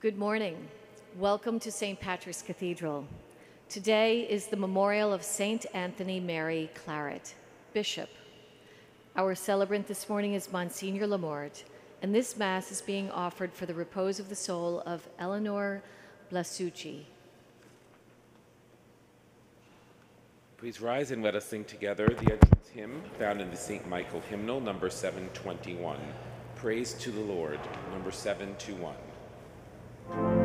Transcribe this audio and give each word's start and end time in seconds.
Good 0.00 0.16
morning. 0.16 0.68
Welcome 1.18 1.58
to 1.58 1.72
St. 1.72 1.98
Patrick's 1.98 2.40
Cathedral. 2.40 3.04
Today 3.68 4.20
is 4.30 4.46
the 4.46 4.56
memorial 4.56 5.12
of 5.12 5.24
St. 5.24 5.66
Anthony 5.74 6.20
Mary 6.20 6.70
Claret, 6.72 7.34
Bishop. 7.74 8.08
Our 9.16 9.34
celebrant 9.34 9.88
this 9.88 10.08
morning 10.08 10.34
is 10.34 10.52
Monsignor 10.52 11.08
LaMorte, 11.08 11.64
and 12.00 12.14
this 12.14 12.36
Mass 12.36 12.70
is 12.70 12.80
being 12.80 13.10
offered 13.10 13.52
for 13.52 13.66
the 13.66 13.74
repose 13.74 14.20
of 14.20 14.28
the 14.28 14.36
soul 14.36 14.84
of 14.86 15.08
Eleanor 15.18 15.82
Blasucci. 16.30 17.02
Please 20.58 20.80
rise 20.80 21.10
and 21.10 21.24
let 21.24 21.34
us 21.34 21.44
sing 21.44 21.64
together 21.64 22.06
the 22.06 22.34
entrance 22.34 22.68
hymn 22.68 23.02
found 23.18 23.40
in 23.40 23.50
the 23.50 23.56
St. 23.56 23.88
Michael 23.88 24.20
hymnal, 24.20 24.60
number 24.60 24.90
721. 24.90 25.98
Praise 26.54 26.92
to 26.94 27.10
the 27.10 27.20
Lord, 27.20 27.58
number 27.92 28.12
721. 28.12 28.94
Praise 30.10 30.37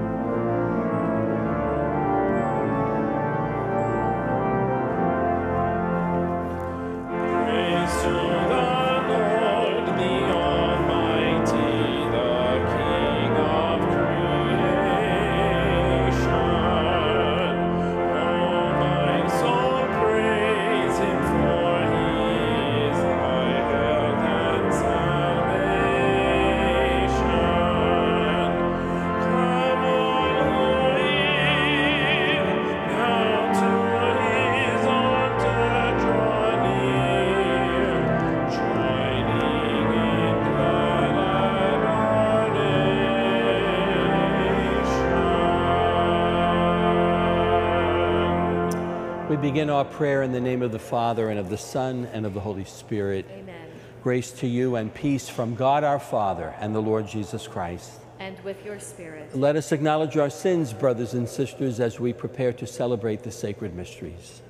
begin 49.53 49.69
our 49.69 49.85
prayer 49.85 50.23
in 50.23 50.31
the 50.31 50.41
name 50.41 50.63
of 50.63 50.71
the 50.71 50.79
Father, 50.79 51.29
and 51.29 51.37
of 51.37 51.47
the 51.47 51.59
Son, 51.59 52.09
and 52.11 52.25
of 52.25 52.33
the 52.33 52.39
Holy 52.39 52.65
Spirit. 52.65 53.23
Amen. 53.29 53.69
Grace 54.01 54.31
to 54.31 54.47
you 54.47 54.77
and 54.77 54.91
peace 54.91 55.29
from 55.29 55.53
God 55.53 55.83
our 55.83 55.99
Father 55.99 56.55
and 56.59 56.73
the 56.73 56.81
Lord 56.81 57.07
Jesus 57.07 57.47
Christ. 57.47 57.91
And 58.17 58.35
with 58.39 58.65
your 58.65 58.79
spirit. 58.79 59.37
Let 59.37 59.55
us 59.55 59.71
acknowledge 59.71 60.17
our 60.17 60.31
sins, 60.31 60.73
brothers 60.73 61.13
and 61.13 61.29
sisters, 61.29 61.79
as 61.79 61.99
we 61.99 62.13
prepare 62.13 62.51
to 62.53 62.65
celebrate 62.65 63.21
the 63.21 63.29
sacred 63.29 63.75
mysteries. 63.75 64.41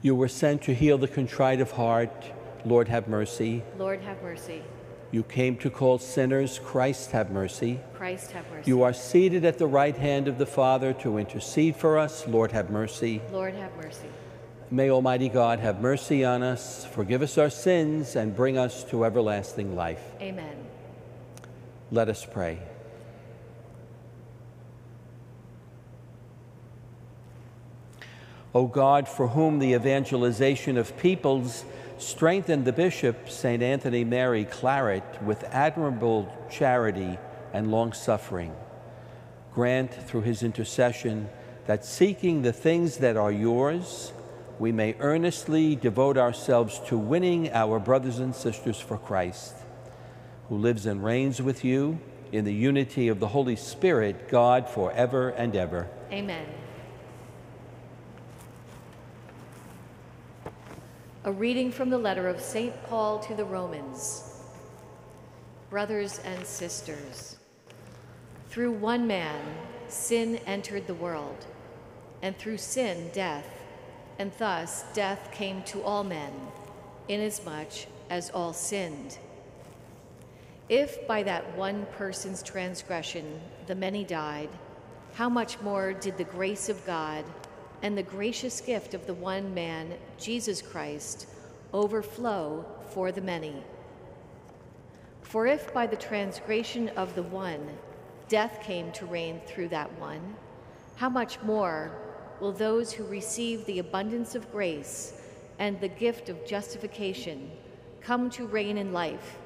You 0.00 0.14
were 0.14 0.28
sent 0.28 0.62
to 0.62 0.74
heal 0.74 0.96
the 0.96 1.06
contrite 1.06 1.60
of 1.60 1.72
heart. 1.72 2.32
Lord, 2.64 2.88
have 2.88 3.08
mercy. 3.08 3.62
Lord, 3.76 4.00
have 4.00 4.22
mercy. 4.22 4.62
You 5.12 5.22
came 5.22 5.58
to 5.58 5.68
call 5.68 5.98
sinners. 5.98 6.58
Christ, 6.58 7.10
have 7.10 7.30
mercy. 7.30 7.80
Christ, 7.92 8.32
have 8.32 8.50
mercy. 8.50 8.68
You 8.70 8.82
are 8.82 8.94
seated 8.94 9.44
at 9.44 9.58
the 9.58 9.66
right 9.66 9.94
hand 9.94 10.26
of 10.26 10.38
the 10.38 10.46
Father 10.46 10.94
to 10.94 11.18
intercede 11.18 11.76
for 11.76 11.98
us. 11.98 12.26
Lord, 12.26 12.50
have 12.52 12.70
mercy. 12.70 13.20
Lord, 13.30 13.54
have 13.54 13.76
mercy. 13.76 14.08
May 14.70 14.90
Almighty 14.90 15.28
God 15.28 15.58
have 15.58 15.82
mercy 15.82 16.24
on 16.24 16.42
us, 16.42 16.86
forgive 16.86 17.20
us 17.20 17.36
our 17.36 17.50
sins, 17.50 18.16
and 18.16 18.34
bring 18.34 18.56
us 18.56 18.84
to 18.84 19.04
everlasting 19.04 19.76
life. 19.76 20.02
Amen. 20.18 20.56
Let 21.90 22.08
us 22.08 22.24
pray. 22.24 22.58
O 28.54 28.66
God, 28.66 29.08
for 29.08 29.28
whom 29.28 29.58
the 29.58 29.74
evangelization 29.74 30.78
of 30.78 30.96
peoples 30.96 31.66
strengthened 32.02 32.64
the 32.64 32.72
bishop, 32.72 33.28
St. 33.28 33.62
Anthony 33.62 34.04
Mary 34.04 34.44
Claret, 34.44 35.22
with 35.22 35.44
admirable 35.44 36.32
charity 36.50 37.18
and 37.52 37.70
long 37.70 37.92
suffering, 37.92 38.54
grant 39.54 39.92
through 39.92 40.22
his 40.22 40.42
intercession 40.42 41.28
that 41.66 41.84
seeking 41.84 42.42
the 42.42 42.52
things 42.52 42.98
that 42.98 43.16
are 43.16 43.32
yours, 43.32 44.12
we 44.58 44.72
may 44.72 44.96
earnestly 44.98 45.76
devote 45.76 46.16
ourselves 46.16 46.80
to 46.86 46.98
winning 46.98 47.50
our 47.52 47.78
brothers 47.78 48.18
and 48.18 48.34
sisters 48.34 48.80
for 48.80 48.98
Christ, 48.98 49.54
who 50.48 50.56
lives 50.56 50.86
and 50.86 51.04
reigns 51.04 51.40
with 51.40 51.64
you 51.64 51.98
in 52.32 52.44
the 52.44 52.54
unity 52.54 53.08
of 53.08 53.20
the 53.20 53.28
Holy 53.28 53.56
Spirit, 53.56 54.28
God, 54.28 54.68
forever 54.68 55.30
and 55.30 55.54
ever. 55.54 55.88
Amen. 56.10 56.46
A 61.24 61.30
reading 61.30 61.70
from 61.70 61.88
the 61.88 61.98
letter 61.98 62.26
of 62.26 62.40
St. 62.40 62.74
Paul 62.86 63.20
to 63.20 63.34
the 63.36 63.44
Romans. 63.44 64.40
Brothers 65.70 66.18
and 66.24 66.44
sisters, 66.44 67.36
through 68.48 68.72
one 68.72 69.06
man 69.06 69.40
sin 69.86 70.40
entered 70.46 70.88
the 70.88 70.94
world, 70.94 71.46
and 72.22 72.36
through 72.36 72.58
sin 72.58 73.08
death, 73.12 73.46
and 74.18 74.32
thus 74.38 74.84
death 74.94 75.30
came 75.30 75.62
to 75.62 75.84
all 75.84 76.02
men, 76.02 76.32
inasmuch 77.06 77.86
as 78.10 78.28
all 78.30 78.52
sinned. 78.52 79.18
If 80.68 81.06
by 81.06 81.22
that 81.22 81.56
one 81.56 81.86
person's 81.92 82.42
transgression 82.42 83.40
the 83.68 83.76
many 83.76 84.02
died, 84.02 84.50
how 85.14 85.28
much 85.28 85.60
more 85.60 85.92
did 85.92 86.18
the 86.18 86.24
grace 86.24 86.68
of 86.68 86.84
God 86.84 87.24
and 87.82 87.98
the 87.98 88.02
gracious 88.02 88.60
gift 88.60 88.94
of 88.94 89.06
the 89.06 89.14
one 89.14 89.52
man, 89.52 89.94
Jesus 90.18 90.62
Christ, 90.62 91.26
overflow 91.72 92.64
for 92.90 93.12
the 93.12 93.20
many? 93.20 93.62
For 95.22 95.46
if 95.46 95.72
by 95.74 95.86
the 95.86 95.96
transgression 95.96 96.88
of 96.90 97.14
the 97.14 97.22
one 97.24 97.66
death 98.28 98.60
came 98.62 98.92
to 98.92 99.06
reign 99.06 99.40
through 99.46 99.68
that 99.68 99.92
one, 99.98 100.36
how 100.96 101.08
much 101.08 101.40
more 101.42 101.90
will 102.40 102.52
those 102.52 102.92
who 102.92 103.04
receive 103.04 103.64
the 103.66 103.78
abundance 103.78 104.34
of 104.34 104.50
grace 104.52 105.20
and 105.58 105.80
the 105.80 105.88
gift 105.88 106.28
of 106.28 106.46
justification 106.46 107.50
come 108.00 108.30
to 108.30 108.46
reign 108.46 108.78
in 108.78 108.92
life 108.92 109.36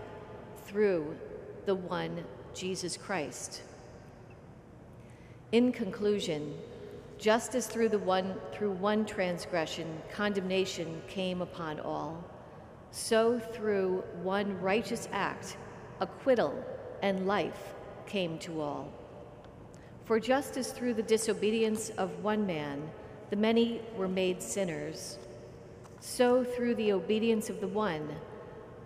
through 0.67 1.17
the 1.65 1.75
one 1.75 2.25
Jesus 2.55 2.97
Christ? 2.97 3.63
In 5.53 5.73
conclusion, 5.73 6.55
just 7.19 7.55
as 7.55 7.67
through 7.67 7.89
the 7.89 7.99
one 7.99 8.35
through 8.53 8.73
one 8.73 9.05
transgression 9.05 10.01
condemnation 10.13 11.03
came 11.09 11.41
upon 11.41 11.81
all, 11.81 12.23
so 12.91 13.39
through 13.39 14.05
one 14.23 14.61
righteous 14.61 15.09
act 15.13 15.57
acquittal 16.01 16.65
and 17.03 17.27
life 17.27 17.75
came 18.07 18.39
to 18.39 18.61
all. 18.61 18.93
For 20.05 20.21
just 20.21 20.57
as 20.57 20.73
through 20.73 20.95
the 20.95 21.03
disobedience 21.03 21.91
of 21.91 22.23
one 22.23 22.47
man 22.47 22.91
the 23.31 23.37
many 23.37 23.81
were 23.97 24.09
made 24.09 24.41
sinners, 24.43 25.19
so 26.01 26.45
through 26.45 26.75
the 26.77 26.93
obedience 26.93 27.51
of 27.51 27.61
the 27.61 27.69
one 27.69 28.09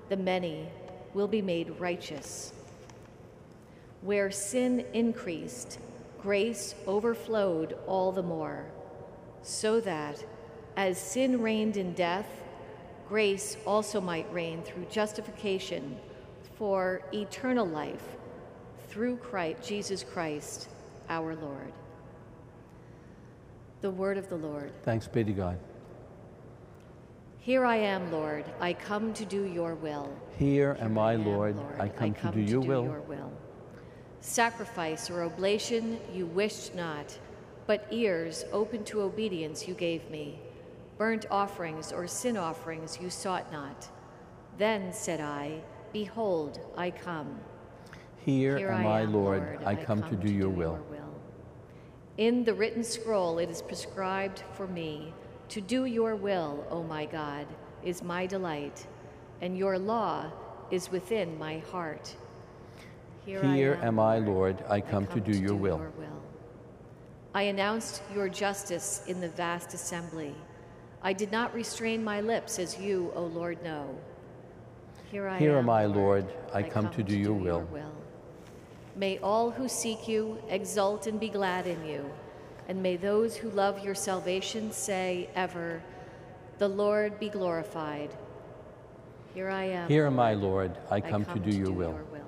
the 0.09 0.17
many 0.17 0.69
will 1.15 1.29
be 1.29 1.43
made 1.43 1.79
righteous. 1.79 2.53
Where 4.03 4.31
sin 4.31 4.87
increased, 4.95 5.79
grace 6.23 6.75
overflowed 6.87 7.77
all 7.87 8.13
the 8.13 8.23
more, 8.23 8.67
so 9.43 9.81
that, 9.81 10.25
as 10.77 10.99
sin 10.99 11.41
reigned 11.41 11.77
in 11.77 11.93
death, 11.95 12.29
grace 13.09 13.57
also 13.67 14.01
might 14.01 14.31
reign 14.33 14.63
through 14.63 14.85
justification 14.87 15.97
for 16.57 17.03
eternal 17.13 17.67
life 17.67 18.17
through 18.89 19.17
Christ, 19.17 19.67
Jesus 19.67 20.05
Christ 20.05 20.69
our 21.09 21.35
Lord. 21.35 21.73
The 23.81 23.91
word 23.91 24.19
of 24.19 24.29
the 24.29 24.37
Lord. 24.37 24.73
Thanks 24.83 25.09
be 25.09 25.25
to 25.25 25.33
God. 25.33 25.59
Here 27.41 27.65
I 27.65 27.77
am, 27.77 28.13
Lord. 28.13 28.45
I 28.61 28.75
come 28.75 29.15
to 29.15 29.25
do 29.25 29.45
your 29.45 29.75
will. 29.75 30.15
Here 30.39 30.77
am 30.81 30.99
I, 30.99 31.13
I 31.13 31.15
am, 31.15 31.25
Lord. 31.25 31.57
I 31.79 31.89
come 31.89 32.15
to 32.15 32.31
do 32.33 32.41
your 32.41 32.61
will. 32.61 32.85
your 32.85 33.01
will. 33.01 33.33
Sacrifice 34.21 35.11
or 35.11 35.25
oblation 35.25 35.99
you 36.13 36.27
wished 36.27 36.75
not, 36.75 37.19
but 37.67 37.87
ears 37.91 38.45
open 38.53 38.85
to 38.85 39.01
obedience 39.01 39.67
you 39.67 39.75
gave 39.75 40.09
me. 40.11 40.39
Burnt 40.99 41.27
offerings 41.31 41.93
or 41.93 42.07
sin 42.07 42.37
offerings 42.37 42.99
you 43.01 43.09
sought 43.09 43.51
not. 43.51 43.89
Then 44.59 44.93
said 44.93 45.21
I, 45.21 45.63
Behold, 45.93 46.61
I 46.77 46.91
come. 46.91 47.41
Here, 48.25 48.59
Here 48.59 48.71
am 48.71 48.87
I 48.87 48.91
I, 48.91 49.01
am, 49.03 49.15
Lord. 49.15 49.59
I 49.65 49.75
come 49.75 50.03
to 50.03 50.17
do 50.17 50.31
your 50.31 50.51
will. 50.51 50.79
In 52.19 52.45
the 52.45 52.53
written 52.53 52.85
scroll 52.85 53.39
it 53.39 53.49
is 53.49 53.63
prescribed 53.63 54.43
for 54.53 54.67
me 54.67 55.15
to 55.49 55.61
do 55.63 55.87
your 55.87 56.15
will, 56.15 56.67
O 56.71 56.83
my 56.83 57.07
God, 57.07 57.47
is 57.83 58.03
my 58.03 58.27
delight, 58.27 58.87
and 59.41 59.57
your 59.57 59.79
law 59.79 60.31
is 60.71 60.91
within 60.91 61.39
my 61.39 61.59
heart. 61.73 62.15
Here 63.25 63.79
am 63.83 63.99
I, 63.99 64.19
Lord. 64.19 64.65
I 64.69 64.81
come 64.81 65.07
to 65.09 65.21
do 65.21 65.33
your 65.33 65.55
will. 65.55 65.81
I 67.35 67.43
announced 67.43 68.03
your 68.15 68.29
justice 68.29 69.03
in 69.07 69.21
the 69.21 69.29
vast 69.29 69.73
assembly. 69.75 70.35
I 71.03 71.13
did 71.13 71.31
not 71.31 71.55
restrain 71.55 72.03
my 72.03 72.21
lips, 72.21 72.59
as 72.59 72.79
you, 72.79 73.13
O 73.15 73.25
Lord, 73.25 73.63
know. 73.63 73.97
Here 75.11 75.29
I 75.29 75.39
Here 75.39 75.53
am, 75.53 75.65
am 75.65 75.71
I, 75.71 75.87
Lord. 75.87 76.27
I 76.53 76.63
come 76.63 76.91
to 76.91 77.03
do 77.03 77.17
your 77.17 77.35
will. 77.35 77.69
May 78.97 79.19
all 79.19 79.51
who 79.51 79.69
seek 79.69 80.09
you 80.09 80.39
exult 80.49 81.07
and 81.07 81.19
be 81.19 81.29
glad 81.29 81.67
in 81.67 81.85
you, 81.85 82.11
and 82.69 82.83
may 82.83 82.97
those 82.97 83.37
who 83.37 83.51
love 83.51 83.85
your 83.85 83.95
salvation 83.95 84.73
say 84.73 85.31
ever, 85.35 85.83
The 86.59 86.69
Lord 86.69 87.19
be 87.19 87.29
glorified. 87.29 88.11
Here 89.35 89.49
I 89.49 89.65
am. 89.65 89.89
Here 89.89 90.07
am 90.07 90.19
I, 90.19 90.35
Lord. 90.35 90.77
I 90.91 90.97
I 90.97 91.01
come 91.01 91.25
to 91.25 91.39
do 91.39 91.57
your 91.57 91.71
will. 91.71 91.93
Hallelujah, 91.93 92.20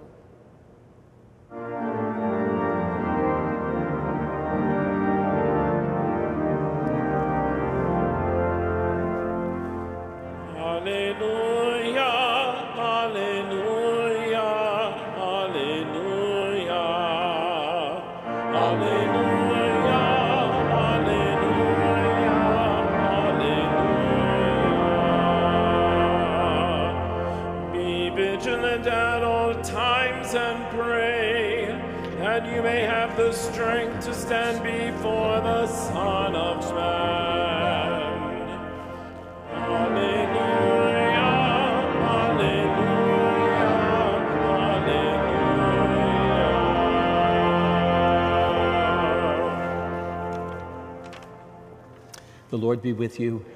The 52.52 52.58
Lord 52.58 52.82
be 52.82 52.92
with 52.92 53.18
you. 53.18 53.46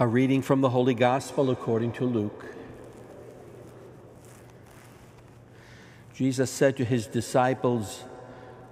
A 0.00 0.06
reading 0.06 0.40
from 0.40 0.62
the 0.62 0.70
Holy 0.70 0.94
Gospel 0.94 1.50
according 1.50 1.92
to 1.92 2.06
Luke. 2.06 2.46
Jesus 6.14 6.50
said 6.50 6.78
to 6.78 6.86
his 6.86 7.06
disciples, 7.06 8.04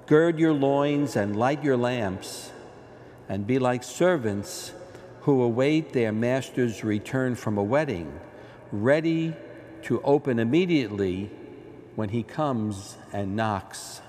Gird 0.06 0.38
your 0.38 0.54
loins 0.54 1.14
and 1.14 1.36
light 1.36 1.62
your 1.62 1.76
lamps, 1.76 2.52
and 3.28 3.46
be 3.46 3.58
like 3.58 3.84
servants 3.84 4.72
who 5.24 5.42
await 5.42 5.92
their 5.92 6.10
master's 6.10 6.82
return 6.82 7.34
from 7.34 7.58
a 7.58 7.62
wedding, 7.62 8.18
ready 8.72 9.34
to 9.82 10.00
open 10.00 10.38
immediately 10.38 11.30
when 11.96 12.08
he 12.08 12.22
comes 12.22 12.96
and 13.12 13.36
knocks. 13.36 14.00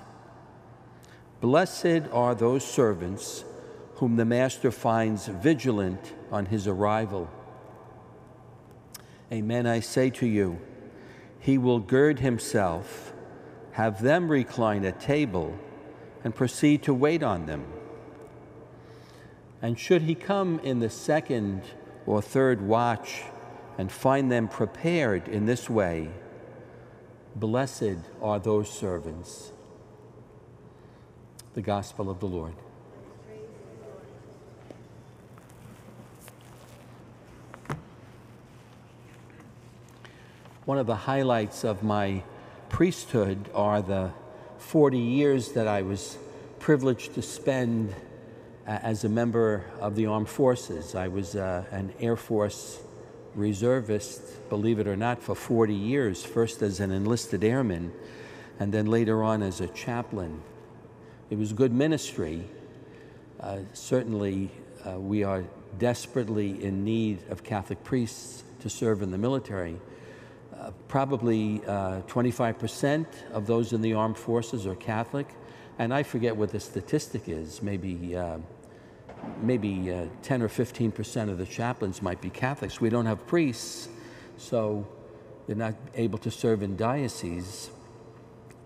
Blessed 1.42 2.08
are 2.10 2.34
those 2.34 2.64
servants 2.64 3.44
whom 3.98 4.14
the 4.14 4.24
master 4.24 4.70
finds 4.70 5.26
vigilant 5.26 6.14
on 6.30 6.46
his 6.46 6.68
arrival. 6.68 7.28
Amen, 9.32 9.66
I 9.66 9.80
say 9.80 10.08
to 10.10 10.26
you, 10.26 10.60
he 11.40 11.58
will 11.58 11.80
gird 11.80 12.20
himself, 12.20 13.12
have 13.72 14.00
them 14.00 14.30
recline 14.30 14.84
at 14.84 15.00
table, 15.00 15.58
and 16.22 16.32
proceed 16.32 16.84
to 16.84 16.94
wait 16.94 17.24
on 17.24 17.46
them. 17.46 17.66
And 19.60 19.76
should 19.76 20.02
he 20.02 20.14
come 20.14 20.60
in 20.60 20.78
the 20.78 20.90
second 20.90 21.62
or 22.06 22.22
third 22.22 22.62
watch 22.62 23.24
and 23.78 23.90
find 23.90 24.30
them 24.30 24.46
prepared 24.46 25.26
in 25.26 25.46
this 25.46 25.68
way, 25.68 26.10
blessed 27.34 27.98
are 28.22 28.38
those 28.38 28.70
servants. 28.70 29.50
The 31.54 31.62
Gospel 31.62 32.08
of 32.08 32.20
the 32.20 32.26
Lord. 32.26 32.54
One 40.68 40.76
of 40.76 40.86
the 40.86 40.96
highlights 40.96 41.64
of 41.64 41.82
my 41.82 42.22
priesthood 42.68 43.48
are 43.54 43.80
the 43.80 44.10
40 44.58 44.98
years 44.98 45.52
that 45.52 45.66
I 45.66 45.80
was 45.80 46.18
privileged 46.58 47.14
to 47.14 47.22
spend 47.22 47.94
uh, 48.66 48.72
as 48.82 49.02
a 49.02 49.08
member 49.08 49.64
of 49.80 49.96
the 49.96 50.04
armed 50.04 50.28
forces. 50.28 50.94
I 50.94 51.08
was 51.08 51.36
uh, 51.36 51.64
an 51.70 51.94
Air 52.00 52.16
Force 52.16 52.82
reservist, 53.34 54.20
believe 54.50 54.78
it 54.78 54.86
or 54.86 54.94
not, 54.94 55.22
for 55.22 55.34
40 55.34 55.72
years, 55.72 56.22
first 56.22 56.60
as 56.60 56.80
an 56.80 56.90
enlisted 56.90 57.44
airman 57.44 57.90
and 58.60 58.70
then 58.70 58.84
later 58.84 59.22
on 59.22 59.42
as 59.42 59.62
a 59.62 59.68
chaplain. 59.68 60.42
It 61.30 61.38
was 61.38 61.54
good 61.54 61.72
ministry. 61.72 62.44
Uh, 63.40 63.60
certainly, 63.72 64.50
uh, 64.86 65.00
we 65.00 65.24
are 65.24 65.44
desperately 65.78 66.62
in 66.62 66.84
need 66.84 67.20
of 67.30 67.42
Catholic 67.42 67.82
priests 67.84 68.44
to 68.60 68.68
serve 68.68 69.00
in 69.00 69.12
the 69.12 69.18
military. 69.18 69.78
Uh, 70.58 70.72
probably 70.88 71.60
25% 71.60 73.06
of 73.32 73.46
those 73.46 73.72
in 73.72 73.80
the 73.80 73.92
armed 73.92 74.18
forces 74.18 74.66
are 74.66 74.74
Catholic, 74.74 75.28
and 75.78 75.94
I 75.94 76.02
forget 76.02 76.36
what 76.36 76.50
the 76.50 76.58
statistic 76.58 77.28
is. 77.28 77.62
Maybe, 77.62 78.16
uh, 78.16 78.38
maybe 79.40 79.92
uh, 79.92 80.06
10 80.22 80.42
or 80.42 80.48
15% 80.48 81.30
of 81.30 81.38
the 81.38 81.46
chaplains 81.46 82.02
might 82.02 82.20
be 82.20 82.28
Catholics. 82.28 82.80
We 82.80 82.90
don't 82.90 83.06
have 83.06 83.24
priests, 83.26 83.88
so 84.36 84.84
they're 85.46 85.54
not 85.54 85.74
able 85.94 86.18
to 86.18 86.30
serve 86.30 86.64
in 86.64 86.76
dioceses. 86.76 87.70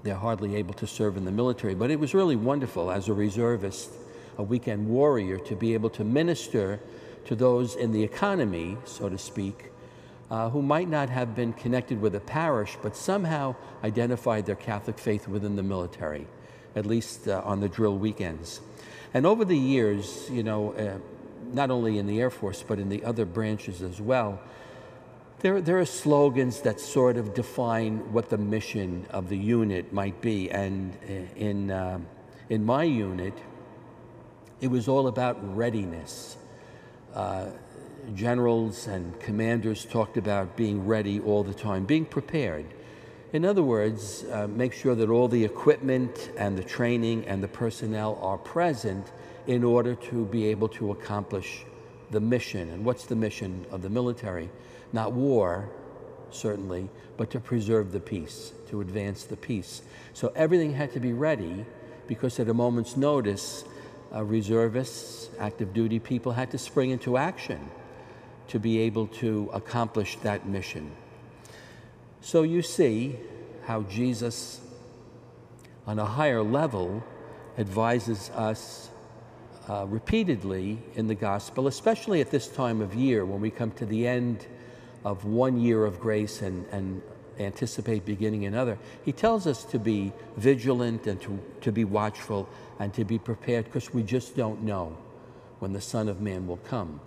They're 0.03 0.15
hardly 0.15 0.57
able 0.57 0.75
to 0.75 0.87
serve 0.87 1.19
in 1.19 1.27
the 1.27 1.31
military. 1.31 1.75
But 1.75 1.91
it 1.91 2.01
was 2.01 2.15
really 2.15 2.37
wonderful 2.37 2.91
as 2.91 3.09
a 3.09 3.13
reservist, 3.13 3.91
a 4.39 4.43
weekend 4.43 4.89
warrior, 4.89 5.39
to 5.41 5.55
be 5.55 5.75
able 5.75 5.91
to 5.91 6.05
minister 6.05 6.81
to 7.27 7.37
those 7.37 7.77
in 7.77 7.93
the 7.93 8.03
economy, 8.03 8.79
so 8.85 9.11
to 9.11 9.19
speak, 9.19 9.72
uh, 10.33 10.49
who 10.49 10.63
might 10.63 10.89
not 10.89 11.11
have 11.11 11.35
been 11.35 11.53
connected 11.53 12.01
with 12.01 12.15
a 12.15 12.21
parish, 12.21 12.79
but 12.83 12.97
somehow 12.97 13.55
identified 13.85 14.47
their 14.47 14.57
Catholic 14.57 14.99
faith 14.99 15.29
within 15.29 15.57
the 15.57 15.63
military, 15.63 16.27
at 16.75 16.87
least 16.87 17.29
uh, 17.29 17.43
on 17.45 17.61
the 17.61 17.69
drill 17.69 17.99
weekends. 17.99 18.63
And 19.13 19.27
over 19.27 19.45
the 19.45 19.59
years, 19.59 20.31
you 20.31 20.43
know, 20.43 20.73
uh, 20.73 20.97
not 21.53 21.71
only 21.71 21.99
in 21.99 22.07
the 22.07 22.19
Air 22.19 22.31
Force, 22.31 22.65
but 22.67 22.79
in 22.79 22.89
the 22.89 23.05
other 23.05 23.27
branches 23.27 23.83
as 23.83 24.01
well, 24.01 24.41
there, 25.41 25.61
there 25.61 25.79
are 25.79 25.85
slogans 25.85 26.63
that 26.63 26.81
sort 26.81 27.19
of 27.19 27.35
define 27.35 27.99
what 28.11 28.31
the 28.31 28.39
mission 28.39 29.05
of 29.11 29.29
the 29.29 29.37
unit 29.37 29.93
might 29.93 30.23
be. 30.23 30.51
And 30.51 30.97
in, 31.37 31.71
uh, 31.71 31.99
in 32.49 32.65
my 32.65 32.85
unit, 32.85 33.35
it 34.63 34.69
was 34.69 34.89
all 34.89 35.09
about 35.09 35.37
readiness. 35.55 36.39
Uh, 37.13 37.49
generals 38.15 38.87
and 38.87 39.19
commanders 39.21 39.85
talked 39.85 40.17
about 40.17 40.57
being 40.57 40.87
ready 40.87 41.21
all 41.21 41.43
the 41.43 41.55
time, 41.55 41.85
being 41.85 42.05
prepared. 42.05 42.67
In 43.33 43.45
other 43.45 43.63
words, 43.63 44.25
uh, 44.31 44.47
make 44.49 44.73
sure 44.73 44.95
that 44.95 45.09
all 45.09 45.29
the 45.29 45.45
equipment 45.45 46.31
and 46.37 46.59
the 46.59 46.65
training 46.65 47.25
and 47.27 47.43
the 47.43 47.49
personnel 47.49 48.19
are 48.21 48.37
present 48.37 49.07
in 49.47 49.65
order 49.65 49.95
to 49.95 50.27
be 50.27 50.47
able 50.49 50.69
to 50.69 50.91
accomplish 50.91 51.65
the 52.11 52.21
mission. 52.21 52.69
And 52.71 52.85
what's 52.85 53.07
the 53.07 53.17
mission 53.17 53.65
of 53.71 53.83
the 53.83 53.89
military? 53.89 54.51
Not 54.93 55.13
war, 55.13 55.71
certainly, 56.31 56.91
but 57.17 57.31
to 57.31 57.41
preserve 57.41 57.93
the 57.93 58.01
peace, 58.01 58.53
to 58.69 58.83
advance 58.83 59.25
the 59.25 59.37
peace. 59.37 59.81
So 60.13 60.33
everything 60.37 60.75
had 60.75 60.93
to 60.93 61.01
be 61.01 61.15
ready 61.15 61.65
because 62.07 62.39
at 62.39 62.49
a 62.49 62.55
moment's 62.55 62.97
notice, 62.97 63.65
uh, 64.15 64.23
reservists, 64.25 65.31
active 65.39 65.73
duty 65.73 65.99
people 65.99 66.33
had 66.33 66.51
to 66.51 66.59
spring 66.59 66.91
into 66.91 67.17
action 67.17 67.71
to 68.49 68.59
be 68.59 68.79
able 68.81 69.07
to 69.07 69.51
accomplish 69.53 70.17
that 70.23 70.47
mission. 70.47 70.93
So 72.21 72.43
you 72.43 72.63
see 72.63 73.17
how 73.65 73.83
Jesus, 73.83 74.61
on 75.87 75.99
a 75.99 76.05
higher 76.05 76.43
level, 76.43 77.03
advises 77.59 78.31
us 78.31 78.91
uh, 79.69 79.87
repeatedly 79.89 80.79
in 80.95 81.07
the 81.07 81.15
gospel, 81.15 81.67
especially 81.67 82.21
at 82.21 82.31
this 82.31 82.49
time 82.49 82.81
of 82.81 82.95
year 82.95 83.25
when 83.25 83.41
we 83.41 83.51
come 83.51 83.71
to 83.73 83.87
the 83.87 84.07
end 84.07 84.47
of 85.05 85.25
one 85.25 85.61
year 85.61 85.85
of 85.85 86.01
grace 86.01 86.43
and, 86.43 86.67
and 86.73 87.03
anticipate 87.39 88.05
beginning 88.05 88.45
another. 88.45 88.79
He 89.05 89.13
tells 89.13 89.47
us 89.47 89.65
to 89.67 89.79
be 89.79 90.13
vigilant 90.37 91.07
and 91.07 91.21
to, 91.23 91.39
to 91.63 91.73
be 91.73 91.85
watchful 91.85 92.49
and 92.79 92.93
to 92.95 93.05
be 93.05 93.19
prepared 93.19 93.67
because 93.67 93.93
we 93.93 94.03
just 94.03 94.37
don't 94.37 94.63
know 94.63 94.97
when 95.59 95.73
the 95.73 95.81
Son 95.81 96.09
of 96.09 96.21
Man 96.21 96.47
will 96.47 96.59
come. 96.59 97.01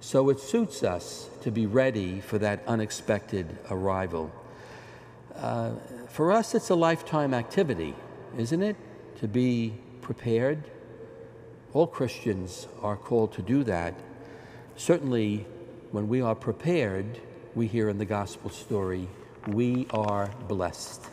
So 0.00 0.30
it 0.30 0.40
suits 0.40 0.82
us 0.82 1.28
to 1.42 1.50
be 1.50 1.66
ready 1.66 2.20
for 2.20 2.38
that 2.38 2.62
unexpected 2.66 3.58
arrival. 3.70 4.32
Uh, 5.36 5.72
for 6.08 6.32
us, 6.32 6.54
it's 6.54 6.70
a 6.70 6.74
lifetime 6.74 7.34
activity, 7.34 7.94
isn't 8.36 8.62
it? 8.62 8.76
To 9.20 9.28
be 9.28 9.74
prepared. 10.00 10.64
All 11.74 11.86
Christians 11.86 12.66
are 12.82 12.96
called 12.96 13.32
to 13.34 13.42
do 13.42 13.62
that. 13.64 13.94
Certainly, 14.76 15.46
when 15.92 16.08
we 16.08 16.22
are 16.22 16.34
prepared, 16.34 17.20
we 17.54 17.66
hear 17.66 17.88
in 17.88 17.98
the 17.98 18.06
gospel 18.06 18.50
story, 18.50 19.06
we 19.46 19.86
are 19.90 20.30
blessed. 20.48 21.04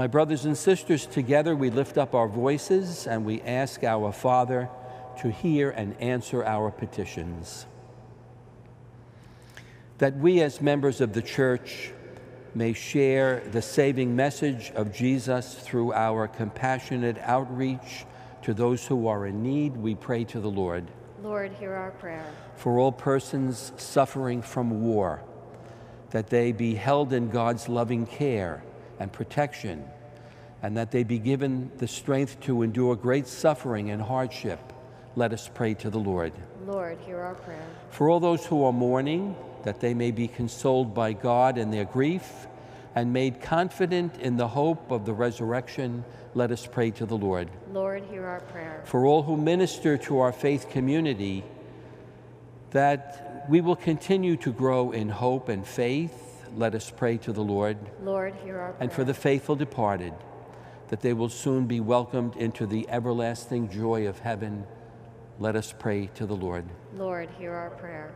My 0.00 0.06
brothers 0.06 0.46
and 0.46 0.56
sisters, 0.56 1.04
together 1.04 1.54
we 1.54 1.68
lift 1.68 1.98
up 1.98 2.14
our 2.14 2.26
voices 2.26 3.06
and 3.06 3.22
we 3.26 3.42
ask 3.42 3.84
our 3.84 4.12
Father 4.12 4.70
to 5.20 5.30
hear 5.30 5.68
and 5.68 5.94
answer 6.00 6.42
our 6.42 6.70
petitions. 6.70 7.66
That 9.98 10.16
we, 10.16 10.40
as 10.40 10.62
members 10.62 11.02
of 11.02 11.12
the 11.12 11.20
Church, 11.20 11.92
may 12.54 12.72
share 12.72 13.40
the 13.52 13.60
saving 13.60 14.16
message 14.16 14.72
of 14.74 14.90
Jesus 14.90 15.56
through 15.56 15.92
our 15.92 16.26
compassionate 16.26 17.18
outreach 17.18 18.06
to 18.44 18.54
those 18.54 18.86
who 18.86 19.06
are 19.06 19.26
in 19.26 19.42
need, 19.42 19.76
we 19.76 19.94
pray 19.94 20.24
to 20.24 20.40
the 20.40 20.50
Lord. 20.50 20.86
Lord, 21.22 21.52
hear 21.60 21.74
our 21.74 21.90
prayer. 21.90 22.24
For 22.56 22.78
all 22.78 22.90
persons 22.90 23.70
suffering 23.76 24.40
from 24.40 24.80
war, 24.80 25.22
that 26.08 26.28
they 26.28 26.52
be 26.52 26.74
held 26.74 27.12
in 27.12 27.28
God's 27.28 27.68
loving 27.68 28.06
care 28.06 28.62
and 29.00 29.12
protection, 29.12 29.84
and 30.62 30.76
that 30.76 30.92
they 30.92 31.02
be 31.02 31.18
given 31.18 31.72
the 31.78 31.88
strength 31.88 32.38
to 32.42 32.62
endure 32.62 32.94
great 32.94 33.26
suffering 33.26 33.90
and 33.90 34.00
hardship. 34.00 34.60
Let 35.16 35.32
us 35.32 35.50
pray 35.52 35.74
to 35.74 35.90
the 35.90 35.98
Lord. 35.98 36.32
Lord, 36.66 36.98
hear 37.04 37.18
our 37.18 37.34
prayer. 37.34 37.66
For 37.88 38.08
all 38.08 38.20
those 38.20 38.46
who 38.46 38.62
are 38.62 38.72
mourning, 38.72 39.34
that 39.64 39.80
they 39.80 39.94
may 39.94 40.10
be 40.10 40.28
consoled 40.28 40.94
by 40.94 41.14
God 41.14 41.58
in 41.58 41.70
their 41.70 41.84
grief 41.84 42.46
and 42.94 43.12
made 43.12 43.40
confident 43.40 44.18
in 44.18 44.36
the 44.36 44.48
hope 44.48 44.90
of 44.90 45.06
the 45.06 45.12
resurrection, 45.12 46.04
let 46.34 46.50
us 46.50 46.66
pray 46.66 46.90
to 46.92 47.06
the 47.06 47.16
Lord. 47.16 47.48
Lord, 47.72 48.04
hear 48.10 48.26
our 48.26 48.40
prayer. 48.40 48.82
For 48.84 49.06
all 49.06 49.22
who 49.22 49.36
minister 49.36 49.96
to 49.98 50.18
our 50.18 50.32
faith 50.32 50.68
community, 50.70 51.44
that 52.70 53.46
we 53.48 53.60
will 53.60 53.76
continue 53.76 54.36
to 54.36 54.52
grow 54.52 54.92
in 54.92 55.08
hope 55.08 55.48
and 55.48 55.66
faith 55.66 56.29
let 56.56 56.74
us 56.74 56.92
pray 56.94 57.16
to 57.18 57.32
the 57.32 57.42
Lord. 57.42 57.78
Lord, 58.02 58.34
hear 58.44 58.58
our 58.58 58.72
prayer. 58.72 58.82
And 58.82 58.92
for 58.92 59.04
the 59.04 59.14
faithful 59.14 59.56
departed, 59.56 60.14
that 60.88 61.00
they 61.00 61.12
will 61.12 61.28
soon 61.28 61.66
be 61.66 61.80
welcomed 61.80 62.36
into 62.36 62.66
the 62.66 62.88
everlasting 62.88 63.70
joy 63.70 64.06
of 64.06 64.18
heaven, 64.18 64.66
let 65.38 65.56
us 65.56 65.74
pray 65.78 66.10
to 66.14 66.26
the 66.26 66.36
Lord. 66.36 66.64
Lord, 66.96 67.28
hear 67.38 67.52
our 67.52 67.70
prayer. 67.70 68.12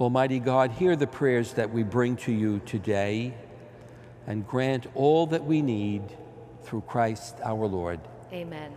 Almighty 0.00 0.40
God, 0.40 0.72
hear 0.72 0.96
the 0.96 1.06
prayers 1.06 1.52
that 1.52 1.70
we 1.70 1.82
bring 1.82 2.16
to 2.18 2.32
you 2.32 2.60
today 2.66 3.34
and 4.26 4.46
grant 4.46 4.86
all 4.94 5.26
that 5.28 5.44
we 5.44 5.62
need 5.62 6.02
through 6.64 6.82
Christ 6.82 7.36
our 7.42 7.66
Lord. 7.66 8.00
Amen. 8.32 8.72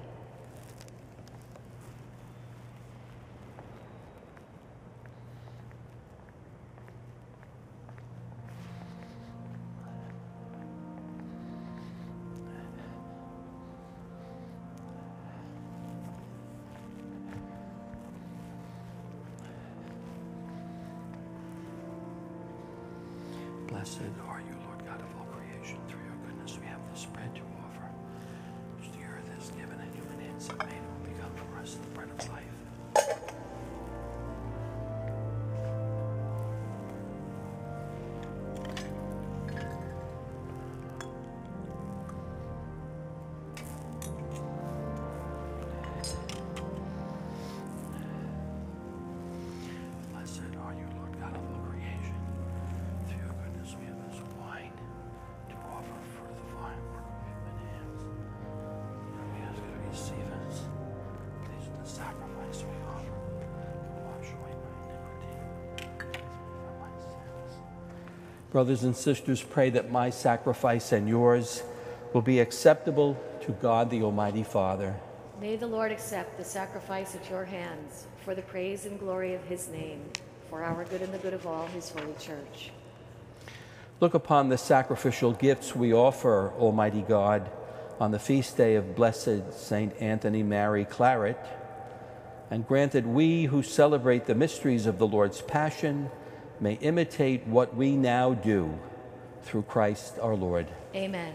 Brothers 68.58 68.84
and 68.84 68.98
sisters, 68.98 69.44
pray 69.44 69.70
that 69.70 69.92
my 69.92 70.10
sacrifice 70.10 70.92
and 70.92 71.08
yours 71.08 71.62
will 72.12 72.24
be 72.24 72.40
acceptable 72.40 73.16
to 73.42 73.52
God 73.52 73.92
the 73.92 74.02
Almighty 74.02 74.42
Father. 74.42 74.96
May 75.40 75.58
the 75.58 75.68
Lord 75.68 75.92
accept 75.92 76.40
the 76.40 76.44
sacrifice 76.44 77.14
at 77.14 77.30
your 77.30 77.46
hands 77.46 78.08
for 78.26 78.34
the 78.34 78.42
praise 78.42 78.88
and 78.88 79.00
glory 79.00 79.36
of 79.36 79.44
his 79.44 79.68
name, 79.68 80.02
for 80.50 80.64
our 80.64 80.86
good 80.86 81.04
and 81.04 81.14
the 81.14 81.20
good 81.20 81.36
of 81.36 81.46
all 81.46 81.68
his 81.68 81.92
holy 81.92 82.16
church. 82.20 82.72
Look 84.00 84.16
upon 84.16 84.50
the 84.50 84.58
sacrificial 84.58 85.34
gifts 85.34 85.76
we 85.76 85.94
offer, 85.94 86.52
Almighty 86.58 87.04
God, 87.04 87.52
on 88.00 88.10
the 88.10 88.18
feast 88.18 88.58
day 88.58 88.74
of 88.74 88.96
blessed 88.96 89.54
Saint 89.54 89.94
Anthony 90.02 90.42
Mary 90.42 90.84
Claret, 90.84 91.38
and 92.50 92.68
grant 92.68 92.94
that 92.94 93.06
we 93.06 93.44
who 93.44 93.62
celebrate 93.62 94.26
the 94.26 94.34
mysteries 94.34 94.88
of 94.88 94.98
the 94.98 95.06
Lord's 95.06 95.44
Passion 95.44 96.10
may 96.60 96.74
imitate 96.74 97.46
what 97.48 97.76
we 97.76 97.96
now 97.96 98.34
do 98.34 98.78
through 99.44 99.64
Christ 99.64 100.18
our 100.22 100.36
Lord. 100.36 100.68
Amen. 100.96 101.34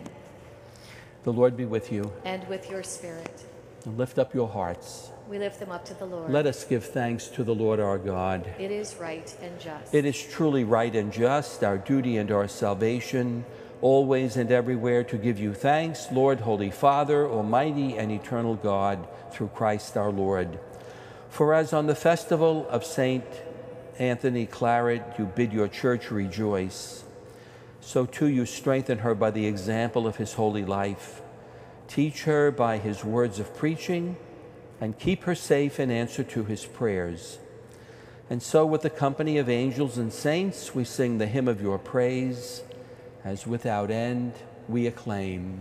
The 1.24 1.32
Lord 1.32 1.56
be 1.56 1.64
with 1.64 1.92
you, 1.92 2.12
And 2.24 2.46
with 2.48 2.68
your 2.70 2.82
spirit, 2.82 3.44
and 3.84 3.96
lift 3.96 4.18
up 4.18 4.34
your 4.34 4.48
hearts. 4.48 5.10
we 5.28 5.38
lift 5.38 5.60
them 5.60 5.70
up 5.70 5.84
to 5.86 5.94
the 5.94 6.04
Lord. 6.04 6.30
Let 6.30 6.46
us 6.46 6.64
give 6.64 6.84
thanks 6.84 7.28
to 7.28 7.44
the 7.44 7.54
Lord 7.54 7.78
our 7.80 7.98
God. 7.98 8.46
it 8.58 8.70
is 8.70 8.96
right 8.96 9.34
and 9.40 9.58
just. 9.60 9.94
It 9.94 10.04
is 10.04 10.20
truly 10.20 10.64
right 10.64 10.94
and 10.94 11.12
just, 11.12 11.62
our 11.62 11.78
duty 11.78 12.16
and 12.16 12.30
our 12.30 12.48
salvation, 12.48 13.44
always 13.80 14.36
and 14.36 14.50
everywhere 14.50 15.04
to 15.04 15.16
give 15.16 15.38
you 15.38 15.54
thanks, 15.54 16.10
Lord, 16.12 16.40
Holy 16.40 16.70
Father, 16.70 17.28
Almighty 17.28 17.96
and 17.96 18.10
eternal 18.12 18.56
God, 18.56 19.06
through 19.30 19.48
Christ 19.48 19.96
our 19.96 20.10
Lord. 20.10 20.58
For 21.28 21.54
as 21.54 21.72
on 21.72 21.86
the 21.86 21.94
festival 21.94 22.68
of 22.68 22.84
Saint 22.84 23.24
Anthony 23.98 24.46
Claret 24.46 25.02
you 25.18 25.26
bid 25.26 25.52
your 25.52 25.68
church 25.68 26.10
rejoice, 26.10 27.04
so 27.80 28.06
too 28.06 28.26
you 28.26 28.46
strengthen 28.46 28.98
her 28.98 29.14
by 29.14 29.30
the 29.30 29.46
example 29.46 30.06
of 30.06 30.16
his 30.16 30.34
holy 30.34 30.64
life. 30.64 31.20
Teach 31.88 32.24
her 32.24 32.50
by 32.50 32.78
his 32.78 33.04
words 33.04 33.38
of 33.38 33.54
preaching, 33.56 34.16
and 34.80 34.98
keep 34.98 35.24
her 35.24 35.34
safe 35.34 35.78
in 35.78 35.90
answer 35.90 36.24
to 36.24 36.44
his 36.44 36.64
prayers. 36.64 37.38
And 38.30 38.42
so, 38.42 38.64
with 38.64 38.82
the 38.82 38.90
company 38.90 39.36
of 39.36 39.50
angels 39.50 39.98
and 39.98 40.12
saints, 40.12 40.74
we 40.74 40.84
sing 40.84 41.18
the 41.18 41.26
hymn 41.26 41.48
of 41.48 41.60
your 41.60 41.78
praise, 41.78 42.62
as 43.24 43.46
without 43.46 43.90
end 43.90 44.32
we 44.68 44.86
acclaim. 44.86 45.60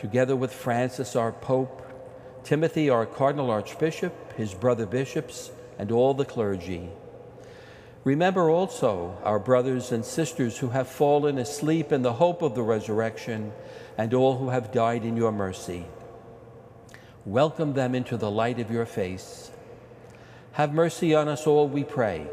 together 0.00 0.34
with 0.34 0.50
Francis, 0.50 1.14
our 1.14 1.30
Pope, 1.30 1.82
Timothy, 2.42 2.88
our 2.88 3.04
Cardinal 3.04 3.50
Archbishop, 3.50 4.32
his 4.32 4.54
brother 4.54 4.86
bishops, 4.86 5.50
and 5.78 5.92
all 5.92 6.14
the 6.14 6.24
clergy. 6.24 6.88
Remember 8.02 8.48
also 8.48 9.18
our 9.24 9.38
brothers 9.38 9.92
and 9.92 10.02
sisters 10.02 10.56
who 10.56 10.70
have 10.70 10.88
fallen 10.88 11.36
asleep 11.36 11.92
in 11.92 12.00
the 12.00 12.14
hope 12.14 12.40
of 12.40 12.54
the 12.54 12.62
resurrection, 12.62 13.52
and 13.98 14.14
all 14.14 14.38
who 14.38 14.48
have 14.48 14.72
died 14.72 15.04
in 15.04 15.18
your 15.18 15.32
mercy. 15.32 15.84
Welcome 17.26 17.74
them 17.74 17.94
into 17.94 18.16
the 18.16 18.30
light 18.30 18.58
of 18.58 18.70
your 18.70 18.86
face. 18.86 19.50
Have 20.52 20.72
mercy 20.72 21.14
on 21.14 21.28
us 21.28 21.46
all, 21.46 21.68
we 21.68 21.84
pray, 21.84 22.26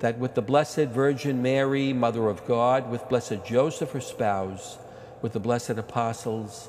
that 0.00 0.18
with 0.18 0.34
the 0.34 0.42
Blessed 0.42 0.90
Virgin 0.90 1.40
Mary, 1.40 1.94
Mother 1.94 2.28
of 2.28 2.46
God, 2.46 2.90
with 2.90 3.08
Blessed 3.08 3.42
Joseph, 3.46 3.92
her 3.92 4.02
spouse, 4.02 4.76
with 5.22 5.32
the 5.32 5.40
blessed 5.40 5.70
apostles, 5.70 6.68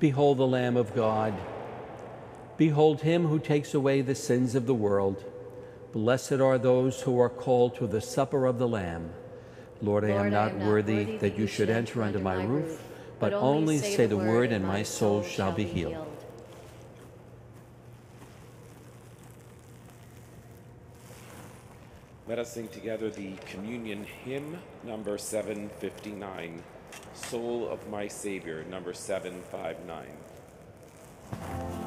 Behold 0.00 0.38
the 0.38 0.46
Lamb 0.46 0.78
of 0.78 0.94
God. 0.94 1.34
Behold 2.56 3.02
him 3.02 3.26
who 3.26 3.38
takes 3.38 3.74
away 3.74 4.00
the 4.00 4.14
sins 4.14 4.54
of 4.54 4.66
the 4.66 4.74
world. 4.74 5.22
Blessed 5.92 6.40
are 6.40 6.56
those 6.56 7.02
who 7.02 7.20
are 7.20 7.28
called 7.28 7.76
to 7.76 7.86
the 7.86 8.00
supper 8.00 8.46
of 8.46 8.58
the 8.58 8.66
Lamb. 8.66 9.12
Lord, 9.82 10.04
I 10.04 10.08
Lord, 10.08 10.26
am 10.26 10.32
not 10.32 10.56
worthy 10.56 11.18
that 11.18 11.38
you 11.38 11.46
should 11.46 11.68
enter 11.68 12.02
under 12.02 12.18
my 12.18 12.42
roof, 12.42 12.82
but 13.18 13.34
only 13.34 13.76
say 13.76 14.06
the 14.06 14.16
word, 14.16 14.52
and 14.52 14.64
my 14.64 14.82
soul 14.82 15.22
shall 15.22 15.52
be 15.52 15.64
healed. 15.64 16.06
Let 22.26 22.38
us 22.38 22.52
sing 22.52 22.68
together 22.68 23.10
the 23.10 23.32
communion 23.46 24.06
hymn, 24.24 24.58
number 24.84 25.18
759, 25.18 26.62
Soul 27.14 27.68
of 27.68 27.88
My 27.88 28.08
Savior, 28.08 28.64
number 28.64 28.92
759. 28.92 31.79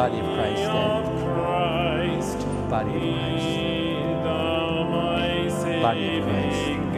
Body 0.00 0.18
of 0.18 0.24
Christ, 0.34 0.62
of 0.64 1.04
Christ, 1.22 2.38
Body 2.70 2.94
of 2.94 3.00
Christ. 3.00 3.44
be 3.44 4.00
thou 4.24 4.88
my 4.88 5.28
Body 5.82 6.18
of 6.18 6.24
Christ. 6.24 6.56
saving 6.56 6.90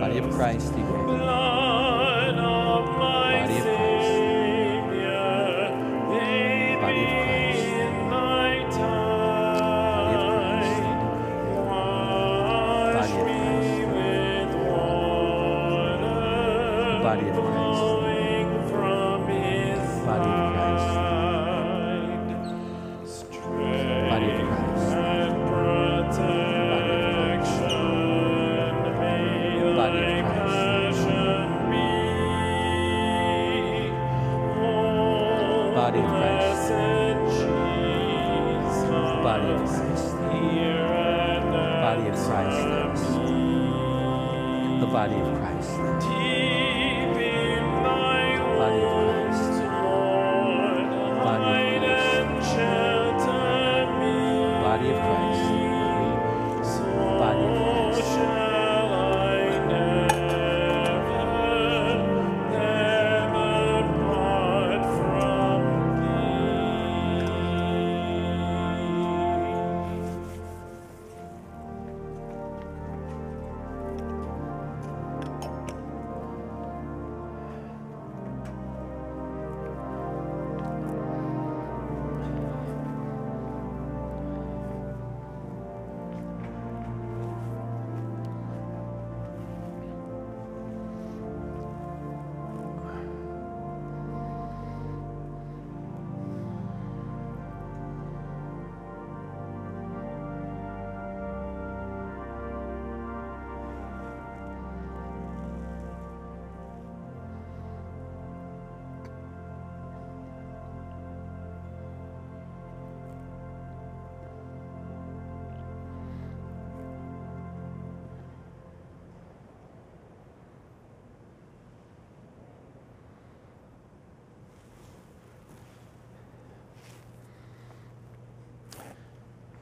Body 0.00 0.18
of 0.18 0.30
Christ, 0.34 0.74
Body 35.74 36.00
of 36.00 36.06
Christ. 36.06 36.70
Body 39.22 39.50
of 39.52 39.60
Christ. 39.68 40.16
Body 41.80 42.08
of 42.08 42.16
Christ. 42.26 43.12
The 44.80 44.86
body 44.86 45.14
of 45.14 45.38
Christ. 45.38 46.59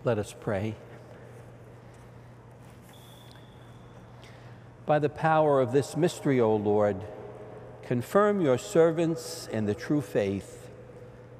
Let 0.05 0.19
us 0.19 0.35
pray. 0.39 0.75
By 4.87 4.99
the 4.99 5.09
power 5.09 5.61
of 5.61 5.73
this 5.73 5.97
mystery, 5.97 6.41
O 6.41 6.55
Lord, 6.57 6.97
confirm 7.83 8.41
your 8.41 8.59
servants 8.59 9.49
in 9.53 9.67
the 9.67 9.75
true 9.75 10.01
faith, 10.01 10.71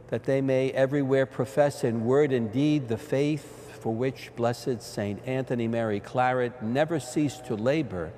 that 0.09 0.25
they 0.25 0.41
may 0.41 0.71
everywhere 0.73 1.25
profess 1.25 1.85
in 1.85 2.05
word 2.05 2.33
and 2.33 2.53
deed 2.53 2.89
the 2.89 2.99
faith 2.99 3.59
for 3.81 3.95
which 3.95 4.35
blessed 4.37 4.83
Saint 4.83 5.27
Anthony 5.27 5.69
Mary 5.69 6.01
Claret 6.01 6.63
never 6.63 6.99
ceased 6.99 7.47
to 7.47 7.55
labor, 7.55 8.13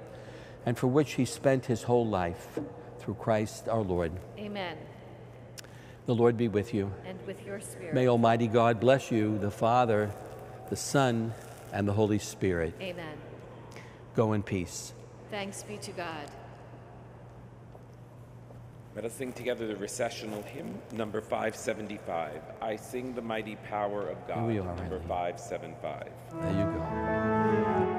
and 0.64 0.76
for 0.78 0.86
which 0.86 1.12
he 1.12 1.24
spent 1.24 1.66
his 1.66 1.84
whole 1.84 2.06
life 2.06 2.58
through 2.98 3.14
Christ 3.14 3.68
our 3.68 3.82
Lord. 3.82 4.12
Amen. 4.38 4.76
The 6.06 6.14
Lord 6.14 6.36
be 6.36 6.48
with 6.48 6.74
you. 6.74 6.92
And 7.06 7.18
with 7.26 7.44
your 7.46 7.60
spirit. 7.60 7.94
May 7.94 8.08
Almighty 8.08 8.48
God 8.48 8.80
bless 8.80 9.12
you, 9.12 9.38
the 9.38 9.50
Father, 9.50 10.10
the 10.70 10.76
Son, 10.76 11.34
and 11.72 11.86
the 11.86 11.92
Holy 11.92 12.18
Spirit. 12.18 12.74
Amen. 12.80 13.16
Go 14.16 14.32
in 14.32 14.42
peace. 14.42 14.92
Thanks 15.30 15.62
be 15.62 15.76
to 15.78 15.92
God. 15.92 16.30
Let 18.96 19.04
us 19.04 19.12
sing 19.12 19.32
together 19.32 19.68
the 19.68 19.76
recessional 19.76 20.42
hymn, 20.42 20.76
number 20.92 21.20
575. 21.20 22.40
I 22.60 22.74
sing 22.74 23.14
the 23.14 23.22
mighty 23.22 23.56
power 23.56 24.08
of 24.08 24.26
God, 24.26 24.46
we 24.46 24.58
are, 24.58 24.76
number 24.76 24.98
575. 25.00 26.08
There 26.40 26.50
you 26.52 26.64
go. 26.64 27.89